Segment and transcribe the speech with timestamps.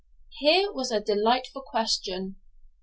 [0.39, 2.37] Here was a delightful question.